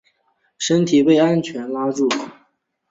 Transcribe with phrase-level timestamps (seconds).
[0.57, 2.09] 身体被安全带拉住